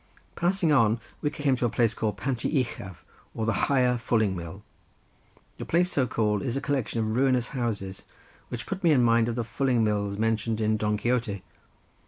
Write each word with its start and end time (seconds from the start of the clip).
Passing 0.35 0.71
on 0.71 0.99
we 1.21 1.29
came 1.29 1.55
to 1.57 1.65
a 1.65 1.69
place 1.69 1.93
called 1.93 2.17
Pandy 2.17 2.49
uchaf, 2.49 3.03
or 3.35 3.45
the 3.45 3.69
higher 3.69 3.97
Fulling 3.99 4.35
mill. 4.35 4.63
The 5.59 5.65
place 5.65 5.91
so 5.91 6.07
called 6.07 6.41
is 6.41 6.57
a 6.57 6.59
collection 6.59 6.99
of 6.99 7.15
ruinous 7.15 7.49
houses, 7.49 8.01
which 8.49 8.65
put 8.65 8.83
me 8.83 8.89
in 8.91 9.03
mind 9.03 9.27
of 9.29 9.35
the 9.35 9.43
Fulling 9.43 9.83
mills 9.83 10.17
mentioned 10.17 10.59
in 10.59 10.75
Don 10.75 10.97
Quixote. 10.97 11.43